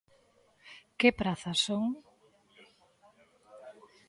¿Que 0.99 1.09
prazas 1.19 1.59
son? 1.65 1.85